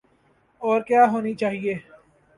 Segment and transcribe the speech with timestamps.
[0.61, 1.73] اورکیا ہونی چاہیے۔